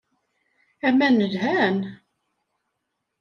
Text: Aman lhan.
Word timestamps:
Aman 0.87 1.15
lhan. 1.33 1.77